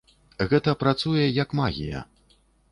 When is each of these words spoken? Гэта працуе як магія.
Гэта 0.53 0.73
працуе 0.85 1.27
як 1.43 1.55
магія. 1.63 2.05